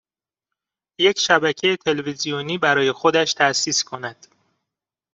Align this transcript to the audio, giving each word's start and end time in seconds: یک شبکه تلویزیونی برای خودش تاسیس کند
یک 0.99 1.19
شبکه 1.19 1.77
تلویزیونی 1.77 2.57
برای 2.57 2.91
خودش 2.91 3.33
تاسیس 3.33 3.83
کند 3.83 4.27